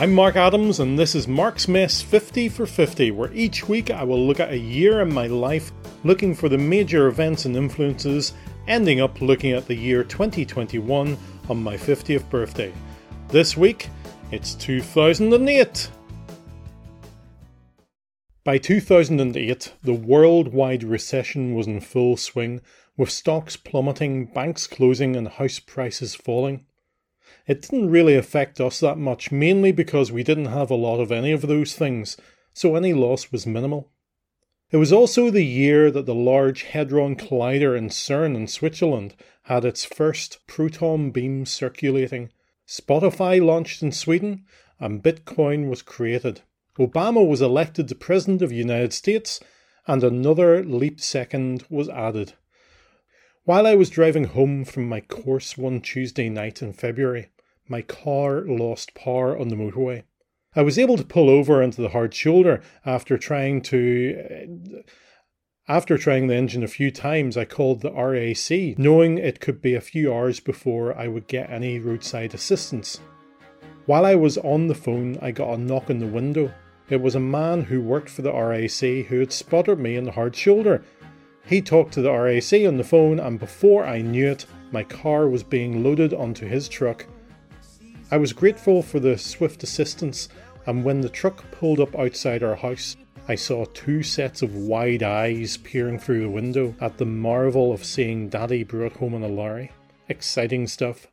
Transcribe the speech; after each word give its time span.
I'm 0.00 0.14
Mark 0.14 0.36
Adams, 0.36 0.80
and 0.80 0.98
this 0.98 1.14
is 1.14 1.28
Mark's 1.28 1.68
Mess 1.68 2.00
50 2.00 2.48
for 2.48 2.64
50, 2.64 3.10
where 3.10 3.30
each 3.34 3.68
week 3.68 3.90
I 3.90 4.02
will 4.02 4.26
look 4.26 4.40
at 4.40 4.50
a 4.50 4.58
year 4.58 5.02
in 5.02 5.12
my 5.12 5.26
life, 5.26 5.72
looking 6.04 6.34
for 6.34 6.48
the 6.48 6.56
major 6.56 7.08
events 7.08 7.44
and 7.44 7.54
influences, 7.54 8.32
ending 8.66 9.02
up 9.02 9.20
looking 9.20 9.52
at 9.52 9.66
the 9.66 9.74
year 9.74 10.02
2021 10.02 11.18
on 11.50 11.62
my 11.62 11.76
50th 11.76 12.26
birthday. 12.30 12.72
This 13.28 13.58
week, 13.58 13.90
it's 14.30 14.54
2008. 14.54 15.90
By 18.42 18.56
2008, 18.56 19.74
the 19.82 19.92
worldwide 19.92 20.82
recession 20.82 21.54
was 21.54 21.66
in 21.66 21.82
full 21.82 22.16
swing, 22.16 22.62
with 22.96 23.10
stocks 23.10 23.58
plummeting, 23.58 24.32
banks 24.32 24.66
closing, 24.66 25.14
and 25.14 25.28
house 25.28 25.58
prices 25.58 26.14
falling. 26.14 26.64
It 27.46 27.62
didn't 27.62 27.90
really 27.90 28.16
affect 28.16 28.60
us 28.60 28.80
that 28.80 28.98
much, 28.98 29.32
mainly 29.32 29.72
because 29.72 30.12
we 30.12 30.22
didn't 30.22 30.46
have 30.46 30.70
a 30.70 30.74
lot 30.76 31.00
of 31.00 31.10
any 31.10 31.32
of 31.32 31.42
those 31.42 31.74
things, 31.74 32.16
so 32.52 32.76
any 32.76 32.92
loss 32.92 33.32
was 33.32 33.46
minimal. 33.46 33.90
It 34.70 34.76
was 34.76 34.92
also 34.92 35.30
the 35.30 35.44
year 35.44 35.90
that 35.90 36.06
the 36.06 36.14
Large 36.14 36.62
Hadron 36.62 37.16
Collider 37.16 37.76
in 37.76 37.88
CERN 37.88 38.36
in 38.36 38.46
Switzerland 38.46 39.16
had 39.44 39.64
its 39.64 39.84
first 39.84 40.38
proton 40.46 41.10
beam 41.10 41.44
circulating. 41.44 42.30
Spotify 42.68 43.44
launched 43.44 43.82
in 43.82 43.90
Sweden, 43.90 44.44
and 44.78 45.02
Bitcoin 45.02 45.68
was 45.68 45.82
created. 45.82 46.42
Obama 46.78 47.26
was 47.26 47.42
elected 47.42 47.88
the 47.88 47.96
President 47.96 48.42
of 48.42 48.50
the 48.50 48.56
United 48.56 48.92
States, 48.92 49.40
and 49.88 50.04
another 50.04 50.62
leap 50.62 51.00
second 51.00 51.64
was 51.68 51.88
added. 51.88 52.34
While 53.50 53.66
I 53.66 53.74
was 53.74 53.90
driving 53.90 54.26
home 54.26 54.64
from 54.64 54.88
my 54.88 55.00
course 55.00 55.58
one 55.58 55.80
Tuesday 55.80 56.28
night 56.28 56.62
in 56.62 56.72
February, 56.72 57.30
my 57.66 57.82
car 57.82 58.42
lost 58.42 58.94
power 58.94 59.36
on 59.36 59.48
the 59.48 59.56
motorway. 59.56 60.04
I 60.54 60.62
was 60.62 60.78
able 60.78 60.96
to 60.96 61.02
pull 61.02 61.28
over 61.28 61.60
onto 61.60 61.82
the 61.82 61.88
hard 61.88 62.14
shoulder 62.14 62.62
after 62.86 63.18
trying 63.18 63.60
to. 63.62 64.84
After 65.66 65.98
trying 65.98 66.28
the 66.28 66.36
engine 66.36 66.62
a 66.62 66.68
few 66.68 66.92
times, 66.92 67.36
I 67.36 67.44
called 67.44 67.80
the 67.80 67.90
RAC, 67.90 68.78
knowing 68.78 69.18
it 69.18 69.40
could 69.40 69.60
be 69.60 69.74
a 69.74 69.80
few 69.80 70.14
hours 70.14 70.38
before 70.38 70.96
I 70.96 71.08
would 71.08 71.26
get 71.26 71.50
any 71.50 71.80
roadside 71.80 72.34
assistance. 72.34 73.00
While 73.86 74.06
I 74.06 74.14
was 74.14 74.38
on 74.38 74.68
the 74.68 74.76
phone, 74.76 75.18
I 75.20 75.32
got 75.32 75.54
a 75.54 75.58
knock 75.58 75.90
on 75.90 75.98
the 75.98 76.06
window. 76.06 76.54
It 76.88 77.00
was 77.00 77.16
a 77.16 77.20
man 77.20 77.64
who 77.64 77.80
worked 77.80 78.10
for 78.10 78.22
the 78.22 78.32
RAC 78.32 79.06
who 79.06 79.18
had 79.18 79.32
spotted 79.32 79.80
me 79.80 79.96
on 79.96 80.04
the 80.04 80.12
hard 80.12 80.36
shoulder. 80.36 80.84
He 81.50 81.60
talked 81.60 81.92
to 81.94 82.02
the 82.02 82.12
RAC 82.12 82.66
on 82.66 82.78
the 82.78 82.84
phone, 82.84 83.20
and 83.20 83.38
before 83.38 83.84
I 83.84 84.00
knew 84.00 84.30
it, 84.30 84.46
my 84.72 84.84
car 84.84 85.28
was 85.28 85.42
being 85.42 85.84
loaded 85.84 86.14
onto 86.14 86.46
his 86.46 86.66
truck 86.66 87.04
I 88.12 88.16
was 88.16 88.32
grateful 88.32 88.82
for 88.82 88.98
the 88.98 89.16
swift 89.16 89.62
assistance, 89.62 90.28
and 90.66 90.82
when 90.82 91.00
the 91.00 91.08
truck 91.08 91.48
pulled 91.52 91.78
up 91.78 91.96
outside 91.96 92.42
our 92.42 92.56
house, 92.56 92.96
I 93.28 93.36
saw 93.36 93.66
two 93.66 94.02
sets 94.02 94.42
of 94.42 94.56
wide 94.56 95.04
eyes 95.04 95.58
peering 95.58 95.96
through 95.96 96.22
the 96.22 96.28
window 96.28 96.74
at 96.80 96.98
the 96.98 97.06
marvel 97.06 97.72
of 97.72 97.84
seeing 97.84 98.28
Daddy 98.28 98.64
brought 98.64 98.94
home 98.94 99.14
a 99.14 99.28
lorry. 99.28 99.70
Exciting 100.08 100.66
stuff. 100.66 101.06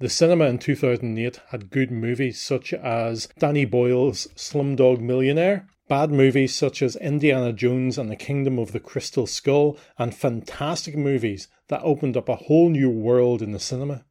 The 0.00 0.08
cinema 0.08 0.46
in 0.46 0.58
2008 0.58 1.40
had 1.50 1.70
good 1.70 1.92
movies 1.92 2.40
such 2.40 2.72
as 2.74 3.28
Danny 3.38 3.64
Boyle's 3.64 4.26
Slumdog 4.34 5.00
Millionaire, 5.00 5.68
bad 5.88 6.10
movies 6.10 6.54
such 6.54 6.82
as 6.82 6.96
Indiana 6.96 7.52
Jones 7.52 7.98
and 7.98 8.10
the 8.10 8.16
Kingdom 8.16 8.58
of 8.58 8.72
the 8.72 8.80
Crystal 8.80 9.26
Skull, 9.26 9.78
and 9.98 10.14
fantastic 10.14 10.96
movies 10.96 11.48
that 11.68 11.82
opened 11.82 12.16
up 12.16 12.28
a 12.28 12.36
whole 12.36 12.68
new 12.68 12.90
world 12.90 13.42
in 13.42 13.52
the 13.52 13.58
cinema. 13.58 14.04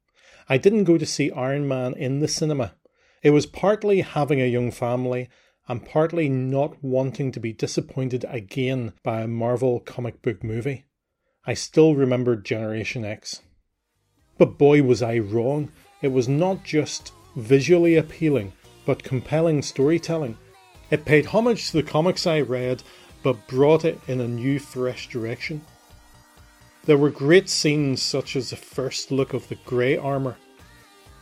I 0.50 0.58
didn't 0.58 0.86
go 0.86 0.98
to 0.98 1.06
see 1.06 1.32
Iron 1.32 1.68
Man 1.68 1.94
in 1.94 2.20
the 2.20 2.28
cinema. 2.28 2.74
It 3.22 3.32
was 3.32 3.46
partly 3.46 4.02
having 4.02 4.42
a 4.42 4.46
young 4.46 4.72
family 4.72 5.30
and 5.68 5.86
partly 5.86 6.30
not 6.30 6.82
wanting 6.84 7.32
to 7.34 7.40
be 7.40 7.54
disappointed 7.54 8.26
again 8.30 8.94
by 9.04 9.22
a 9.22 9.28
Marvel 9.28 9.80
comic 9.80 10.22
book 10.22 10.44
movie. 10.44 10.86
I 11.46 11.54
still 11.54 11.96
remembered 11.96 12.46
Generation 12.46 13.04
X. 13.04 13.42
But 14.38 14.58
boy, 14.58 14.84
was 14.84 15.02
I 15.02 15.18
wrong. 15.20 15.72
It 16.02 16.10
was 16.10 16.30
not 16.30 16.64
just 16.64 17.12
visually 17.36 17.96
appealing, 17.96 18.54
but 18.86 19.04
compelling 19.04 19.62
storytelling. 19.62 20.38
It 20.90 21.06
paid 21.06 21.28
homage 21.28 21.68
to 21.68 21.74
the 21.78 21.84
comics 21.84 22.26
I 22.26 22.42
read, 22.42 22.84
but 23.24 23.48
brought 23.48 23.84
it 23.84 24.00
in 24.08 24.22
a 24.22 24.28
new, 24.28 24.60
fresh 24.60 25.10
direction. 25.10 25.62
There 26.86 26.98
were 26.98 27.10
great 27.10 27.50
scenes 27.50 28.02
such 28.02 28.38
as 28.38 28.50
the 28.50 28.56
first 28.56 29.12
look 29.12 29.34
of 29.34 29.50
the 29.50 29.58
grey 29.66 29.98
armour, 29.98 30.38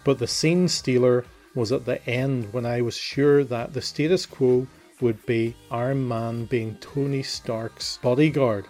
but 0.03 0.19
the 0.19 0.27
scene 0.27 0.67
stealer 0.67 1.25
was 1.55 1.71
at 1.71 1.85
the 1.85 2.05
end 2.07 2.53
when 2.53 2.65
I 2.65 2.81
was 2.81 2.95
sure 2.95 3.43
that 3.45 3.73
the 3.73 3.81
status 3.81 4.27
quo 4.27 4.67
would 5.01 5.25
be 5.25 5.55
Iron 5.71 6.07
Man 6.07 6.45
being 6.45 6.75
Tony 6.75 7.23
Stark's 7.23 7.97
bodyguard. 7.97 8.67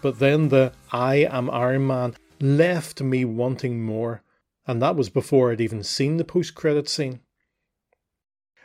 But 0.00 0.18
then 0.18 0.48
the 0.48 0.72
I 0.90 1.16
am 1.30 1.50
Iron 1.50 1.86
Man 1.86 2.14
left 2.40 3.02
me 3.02 3.24
wanting 3.26 3.84
more, 3.84 4.22
and 4.66 4.80
that 4.80 4.96
was 4.96 5.10
before 5.10 5.52
I'd 5.52 5.60
even 5.60 5.82
seen 5.82 6.16
the 6.16 6.24
post 6.24 6.54
credit 6.54 6.88
scene. 6.88 7.20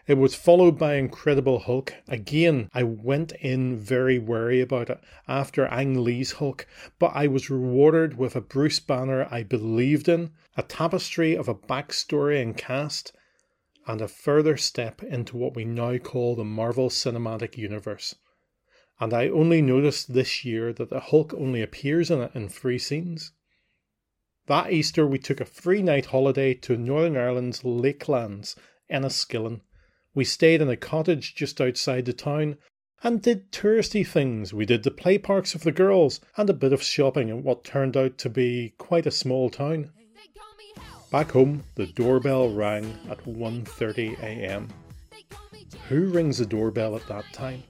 It 0.07 0.17
was 0.17 0.33
followed 0.33 0.79
by 0.79 0.95
Incredible 0.95 1.59
Hulk. 1.59 1.93
Again, 2.07 2.69
I 2.73 2.81
went 2.81 3.33
in 3.33 3.77
very 3.77 4.17
wary 4.17 4.59
about 4.59 4.89
it 4.89 4.99
after 5.27 5.67
Ang 5.67 6.03
Lee's 6.03 6.31
Hulk, 6.33 6.65
but 6.97 7.11
I 7.13 7.27
was 7.27 7.51
rewarded 7.51 8.17
with 8.17 8.35
a 8.35 8.41
Bruce 8.41 8.79
Banner 8.79 9.27
I 9.29 9.43
believed 9.43 10.09
in, 10.09 10.31
a 10.57 10.63
tapestry 10.63 11.37
of 11.37 11.47
a 11.47 11.53
backstory 11.53 12.41
and 12.41 12.57
cast, 12.57 13.13
and 13.85 14.01
a 14.01 14.07
further 14.07 14.57
step 14.57 15.03
into 15.03 15.37
what 15.37 15.55
we 15.55 15.65
now 15.65 15.99
call 15.99 16.35
the 16.35 16.43
Marvel 16.43 16.89
Cinematic 16.89 17.55
Universe. 17.55 18.15
And 18.99 19.13
I 19.13 19.29
only 19.29 19.61
noticed 19.61 20.13
this 20.13 20.43
year 20.43 20.73
that 20.73 20.89
the 20.89 20.99
Hulk 20.99 21.31
only 21.35 21.61
appears 21.61 22.09
in 22.09 22.21
it 22.21 22.31
in 22.33 22.49
three 22.49 22.79
scenes. 22.79 23.33
That 24.47 24.73
Easter, 24.73 25.05
we 25.05 25.19
took 25.19 25.39
a 25.39 25.45
three 25.45 25.83
night 25.83 26.07
holiday 26.07 26.55
to 26.55 26.75
Northern 26.75 27.15
Ireland's 27.15 27.61
Lakelands, 27.61 28.55
Enniskillen 28.89 29.61
we 30.13 30.25
stayed 30.25 30.61
in 30.61 30.69
a 30.69 30.75
cottage 30.75 31.35
just 31.35 31.61
outside 31.61 32.05
the 32.05 32.13
town 32.13 32.57
and 33.03 33.21
did 33.21 33.51
touristy 33.51 34.05
things. 34.05 34.53
We 34.53 34.65
did 34.65 34.83
the 34.83 34.91
play 34.91 35.17
parks 35.17 35.55
of 35.55 35.63
the 35.63 35.71
girls 35.71 36.19
and 36.37 36.49
a 36.49 36.53
bit 36.53 36.73
of 36.73 36.83
shopping 36.83 37.29
in 37.29 37.43
what 37.43 37.63
turned 37.63 37.97
out 37.97 38.17
to 38.19 38.29
be 38.29 38.73
quite 38.77 39.05
a 39.05 39.11
small 39.11 39.49
town. 39.49 39.91
Back 41.11 41.31
home, 41.31 41.63
the 41.75 41.87
doorbell 41.87 42.49
rang 42.53 42.97
at 43.09 43.25
1:30 43.25 44.19
a.m. 44.19 44.69
Who 45.89 46.05
rings 46.05 46.37
the 46.37 46.45
doorbell 46.45 46.95
at 46.95 47.07
that 47.07 47.25
time? 47.33 47.63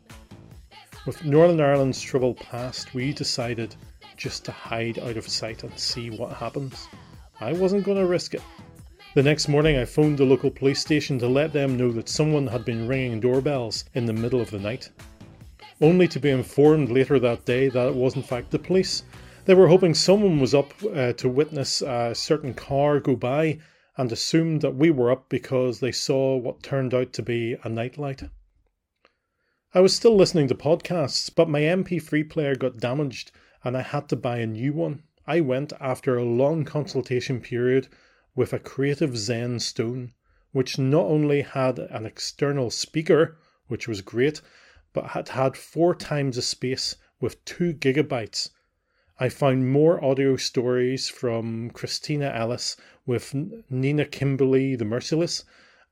With 1.07 1.25
Northern 1.25 1.59
Ireland's 1.59 2.01
trouble 2.01 2.35
past, 2.35 2.93
we 2.93 3.13
decided 3.13 3.75
just 4.17 4.45
to 4.45 4.51
hide 4.51 4.99
out 4.99 5.17
of 5.17 5.27
sight 5.27 5.63
and 5.63 5.79
see 5.79 6.11
what 6.11 6.33
happens. 6.33 6.87
I 7.39 7.53
wasn't 7.53 7.85
going 7.85 7.97
to 7.97 8.05
risk 8.05 8.35
it. 8.35 8.43
The 9.13 9.23
next 9.23 9.49
morning, 9.49 9.75
I 9.75 9.83
phoned 9.83 10.17
the 10.17 10.23
local 10.23 10.49
police 10.49 10.79
station 10.79 11.19
to 11.19 11.27
let 11.27 11.51
them 11.51 11.75
know 11.75 11.91
that 11.91 12.07
someone 12.07 12.47
had 12.47 12.63
been 12.63 12.87
ringing 12.87 13.19
doorbells 13.19 13.83
in 13.93 14.05
the 14.05 14.13
middle 14.13 14.39
of 14.39 14.51
the 14.51 14.59
night. 14.59 14.89
Only 15.81 16.07
to 16.07 16.17
be 16.17 16.29
informed 16.29 16.89
later 16.89 17.19
that 17.19 17.43
day 17.43 17.67
that 17.67 17.89
it 17.89 17.95
was 17.95 18.15
in 18.15 18.23
fact 18.23 18.51
the 18.51 18.57
police. 18.59 19.03
They 19.43 19.53
were 19.53 19.67
hoping 19.67 19.93
someone 19.95 20.39
was 20.39 20.53
up 20.53 20.73
uh, 20.95 21.11
to 21.11 21.27
witness 21.27 21.81
a 21.81 22.15
certain 22.15 22.53
car 22.53 23.01
go 23.01 23.17
by 23.17 23.59
and 23.97 24.09
assumed 24.13 24.61
that 24.61 24.75
we 24.75 24.91
were 24.91 25.11
up 25.11 25.27
because 25.27 25.81
they 25.81 25.91
saw 25.91 26.37
what 26.37 26.63
turned 26.63 26.93
out 26.93 27.11
to 27.11 27.21
be 27.21 27.57
a 27.65 27.67
nightlight. 27.67 28.23
I 29.73 29.81
was 29.81 29.93
still 29.93 30.15
listening 30.15 30.47
to 30.47 30.55
podcasts, 30.55 31.29
but 31.35 31.49
my 31.49 31.59
MP3 31.59 32.29
player 32.29 32.55
got 32.55 32.77
damaged 32.77 33.33
and 33.61 33.75
I 33.75 33.81
had 33.81 34.07
to 34.07 34.15
buy 34.15 34.37
a 34.37 34.47
new 34.47 34.71
one. 34.71 35.03
I 35.27 35.41
went 35.41 35.73
after 35.81 36.15
a 36.15 36.23
long 36.23 36.63
consultation 36.63 37.41
period 37.41 37.89
with 38.35 38.53
a 38.53 38.59
creative 38.59 39.17
Zen 39.17 39.59
Stone, 39.59 40.13
which 40.51 40.77
not 40.77 41.05
only 41.05 41.41
had 41.41 41.79
an 41.79 42.05
external 42.05 42.69
speaker, 42.69 43.37
which 43.67 43.87
was 43.87 44.01
great, 44.01 44.41
but 44.93 45.11
had 45.11 45.29
had 45.29 45.55
four 45.55 45.95
times 45.95 46.35
the 46.35 46.41
space 46.41 46.95
with 47.19 47.43
two 47.45 47.73
gigabytes. 47.73 48.49
I 49.19 49.29
found 49.29 49.71
more 49.71 50.03
audio 50.03 50.35
stories 50.35 51.07
from 51.07 51.69
Christiana 51.69 52.31
Ellis 52.33 52.75
with 53.05 53.35
Nina 53.69 54.05
Kimberly, 54.05 54.75
the 54.75 54.85
Merciless, 54.85 55.43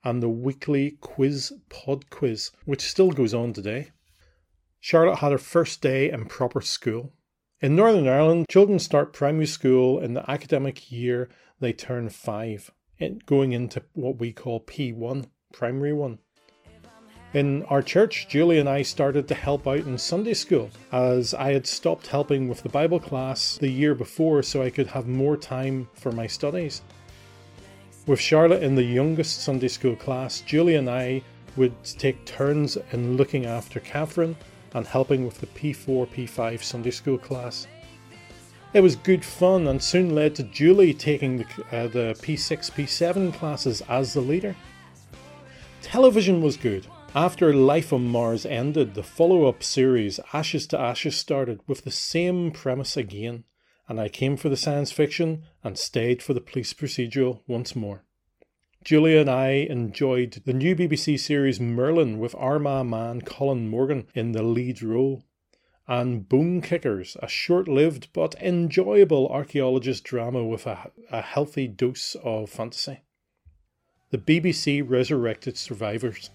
and 0.04 0.24
the 0.24 0.30
weekly 0.30 0.98
quiz 1.02 1.54
pod 1.70 2.10
quiz, 2.10 2.52
which 2.66 2.82
still 2.82 3.12
goes 3.12 3.34
on 3.34 3.54
today. 3.54 3.92
Charlotte 4.80 5.20
had 5.20 5.32
her 5.32 5.38
first 5.38 5.82
day 5.82 6.10
in 6.10 6.26
proper 6.26 6.62
school. 6.62 7.14
In 7.62 7.76
Northern 7.76 8.08
Ireland, 8.08 8.46
children 8.48 8.80
start 8.80 9.12
primary 9.12 9.46
school 9.46 10.00
in 10.00 10.14
the 10.14 10.32
academic 10.32 10.90
year 10.94 11.28
they 11.60 11.74
turn 11.74 12.08
five, 12.08 12.72
going 13.26 13.52
into 13.52 13.84
what 13.92 14.18
we 14.18 14.32
call 14.32 14.62
P1, 14.62 15.26
primary 15.52 15.92
one. 15.92 16.20
In 17.34 17.64
our 17.66 17.82
church, 17.82 18.30
Julie 18.30 18.60
and 18.60 18.70
I 18.70 18.84
started 18.84 19.28
to 19.28 19.36
help 19.36 19.68
out 19.68 19.80
in 19.80 19.98
Sunday 19.98 20.36
school 20.36 20.70
as 20.94 21.34
I 21.34 21.52
had 21.52 21.68
stopped 21.68 22.08
helping 22.08 22.48
with 22.48 22.64
the 22.64 22.70
Bible 22.70 22.98
class 22.98 23.58
the 23.58 23.68
year 23.68 23.94
before 23.94 24.42
so 24.42 24.64
I 24.64 24.70
could 24.70 24.88
have 24.88 25.06
more 25.06 25.36
time 25.36 25.90
for 25.96 26.14
my 26.14 26.28
studies. 26.28 26.82
With 28.08 28.22
Charlotte 28.22 28.64
in 28.64 28.76
the 28.76 28.84
youngest 28.84 29.42
Sunday 29.42 29.68
school 29.68 29.98
class, 29.98 30.40
Julie 30.40 30.76
and 30.76 30.90
I 30.90 31.24
would 31.58 31.74
take 31.84 32.24
turns 32.24 32.78
in 32.94 33.18
looking 33.18 33.46
after 33.46 33.82
Catherine 33.82 34.38
and 34.74 34.86
helping 34.86 35.26
with 35.26 35.40
the 35.40 35.48
P4 35.48 36.08
P5 36.08 36.64
Sunday 36.64 36.92
school 36.92 37.18
class. 37.18 37.68
It 38.74 38.82
was 38.82 38.96
good 38.96 39.26
fun 39.26 39.68
and 39.68 39.82
soon 39.82 40.14
led 40.14 40.36
to 40.36 40.44
Julie 40.44 40.94
taking 40.94 41.38
the, 41.38 41.46
uh, 41.72 41.88
the 41.88 42.16
P6 42.22 42.72
P7 42.72 43.34
classes 43.34 43.82
as 43.90 44.14
the 44.14 44.22
leader. 44.22 44.56
Television 45.82 46.42
was 46.42 46.58
good. 46.58 46.86
After 47.16 47.52
Life 47.52 47.92
on 47.92 48.08
Mars 48.08 48.46
ended, 48.46 48.94
the 48.94 49.02
follow 49.02 49.46
up 49.46 49.64
series 49.64 50.20
Ashes 50.34 50.68
to 50.68 50.80
Ashes 50.80 51.18
started 51.18 51.62
with 51.66 51.84
the 51.84 51.90
same 51.90 52.52
premise 52.52 52.96
again, 52.96 53.46
and 53.88 54.00
I 54.00 54.10
came 54.10 54.38
for 54.38 54.50
the 54.50 54.58
science 54.58 54.92
fiction 54.92 55.46
and 55.64 55.76
stayed 55.76 56.22
for 56.22 56.36
the 56.36 56.42
police 56.42 56.72
procedural 56.74 57.42
once 57.48 57.76
more. 57.76 58.04
Julia 58.82 59.20
and 59.20 59.30
I 59.30 59.50
enjoyed 59.70 60.42
the 60.46 60.54
new 60.54 60.74
BBC 60.74 61.20
series 61.20 61.60
Merlin 61.60 62.18
with 62.18 62.34
Armagh 62.36 62.86
man 62.86 63.22
Colin 63.22 63.68
Morgan 63.68 64.08
in 64.16 64.32
the 64.32 64.42
lead 64.42 64.82
role, 64.82 65.22
and 65.86 66.30
Bone 66.30 66.62
Kickers, 66.62 67.18
a 67.22 67.28
short 67.28 67.68
lived 67.68 68.08
but 68.14 68.36
enjoyable 68.42 69.28
archaeologist 69.28 70.06
drama 70.06 70.46
with 70.46 70.66
a, 70.66 70.92
a 71.12 71.22
healthy 71.22 71.68
dose 71.68 72.16
of 72.24 72.50
fantasy. 72.50 73.02
The 74.12 74.18
BBC 74.18 74.82
resurrected 74.90 75.58
survivors. 75.58 76.30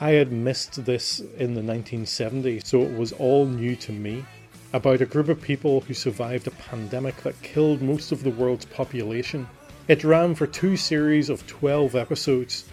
I 0.00 0.10
had 0.10 0.30
missed 0.30 0.84
this 0.84 1.18
in 1.36 1.54
the 1.54 1.62
1970s, 1.62 2.64
so 2.64 2.82
it 2.82 2.96
was 2.96 3.10
all 3.12 3.44
new 3.44 3.74
to 3.76 3.92
me. 3.92 4.24
About 4.72 5.00
a 5.00 5.06
group 5.06 5.28
of 5.28 5.42
people 5.42 5.80
who 5.80 5.94
survived 5.94 6.46
a 6.46 6.52
pandemic 6.52 7.16
that 7.24 7.42
killed 7.42 7.82
most 7.82 8.12
of 8.12 8.22
the 8.22 8.30
world's 8.30 8.66
population. 8.66 9.48
It 9.88 10.02
ran 10.02 10.34
for 10.34 10.48
two 10.48 10.76
series 10.76 11.30
of 11.30 11.46
12 11.46 11.94
episodes. 11.94 12.64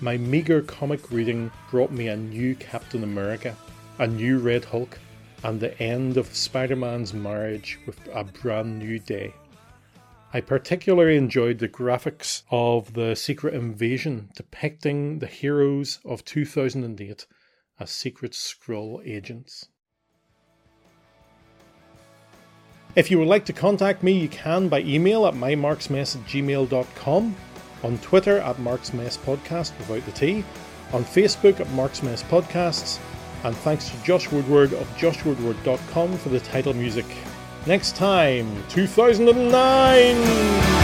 My 0.00 0.16
meagre 0.16 0.62
comic 0.62 1.10
reading 1.10 1.50
brought 1.72 1.90
me 1.90 2.06
a 2.06 2.16
new 2.16 2.54
Captain 2.54 3.02
America, 3.02 3.56
a 3.98 4.06
new 4.06 4.38
Red 4.38 4.64
Hulk, 4.64 5.00
and 5.42 5.58
the 5.58 5.76
end 5.82 6.16
of 6.16 6.32
Spider 6.32 6.76
Man's 6.76 7.12
marriage 7.12 7.80
with 7.84 7.98
a 8.12 8.22
brand 8.22 8.78
new 8.78 9.00
day. 9.00 9.34
I 10.32 10.40
particularly 10.40 11.16
enjoyed 11.16 11.58
the 11.58 11.68
graphics 11.68 12.42
of 12.48 12.92
the 12.92 13.16
Secret 13.16 13.52
Invasion 13.52 14.30
depicting 14.36 15.18
the 15.18 15.26
heroes 15.26 15.98
of 16.04 16.24
2008 16.24 17.26
as 17.80 17.90
Secret 17.90 18.34
Skrull 18.34 19.04
agents. 19.04 19.66
If 22.96 23.10
you 23.10 23.18
would 23.18 23.26
like 23.26 23.44
to 23.46 23.52
contact 23.52 24.04
me, 24.04 24.12
you 24.12 24.28
can 24.28 24.68
by 24.68 24.80
email 24.82 25.26
at 25.26 25.34
mymarksmess 25.34 26.14
at 26.14 26.24
gmail.com, 26.26 27.36
on 27.82 27.98
Twitter 27.98 28.38
at 28.38 28.56
marksmesspodcast 28.56 29.76
without 29.78 30.06
the 30.06 30.12
T, 30.12 30.44
on 30.92 31.04
Facebook 31.04 31.58
at 31.58 31.66
marksmesspodcasts, 31.68 33.00
and 33.42 33.56
thanks 33.56 33.88
to 33.88 33.96
Josh 34.04 34.30
Woodward 34.30 34.72
of 34.74 34.86
joshwoodward.com 34.96 36.16
for 36.18 36.28
the 36.28 36.40
title 36.40 36.72
music. 36.72 37.06
Next 37.66 37.96
time, 37.96 38.62
2009! 38.68 40.83